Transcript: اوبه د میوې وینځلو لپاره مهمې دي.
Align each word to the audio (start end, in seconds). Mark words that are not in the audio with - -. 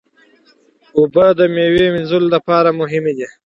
اوبه 0.97 1.25
د 1.39 1.41
میوې 1.53 1.87
وینځلو 1.93 2.27
لپاره 2.35 2.69
مهمې 2.79 3.13
دي. 3.17 3.27